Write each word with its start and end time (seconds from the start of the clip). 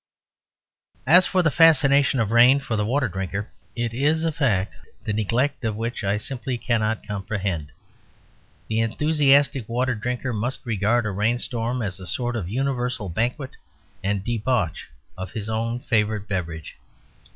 As 1.05 1.27
for 1.27 1.43
the 1.43 1.51
fascination 1.51 2.19
of 2.19 2.31
rain 2.31 2.59
for 2.59 2.75
the 2.75 2.87
water 2.87 3.07
drinker, 3.07 3.51
it 3.75 3.93
is 3.93 4.23
a 4.23 4.31
fact 4.31 4.75
the 5.03 5.13
neglect 5.13 5.63
of 5.63 5.75
which 5.75 6.03
I 6.03 6.17
simply 6.17 6.57
cannot 6.57 7.05
comprehend. 7.07 7.71
The 8.67 8.79
enthusiastic 8.79 9.69
water 9.69 9.93
drinker 9.93 10.33
must 10.33 10.65
regard 10.65 11.05
a 11.05 11.11
rainstorm 11.11 11.83
as 11.83 11.99
a 11.99 12.07
sort 12.07 12.35
of 12.35 12.49
universal 12.49 13.09
banquet 13.09 13.51
and 14.03 14.23
debauch 14.25 14.87
of 15.15 15.33
his 15.33 15.47
own 15.49 15.79
favourite 15.79 16.27
beverage. 16.27 16.77